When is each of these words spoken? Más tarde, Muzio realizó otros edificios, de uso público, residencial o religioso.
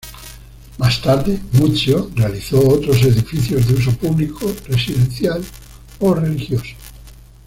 Más 0.79 0.99
tarde, 0.99 1.39
Muzio 1.51 2.09
realizó 2.15 2.57
otros 2.67 3.03
edificios, 3.03 3.67
de 3.67 3.75
uso 3.75 3.91
público, 3.91 4.51
residencial 4.67 5.43
o 5.99 6.15
religioso. 6.15 6.73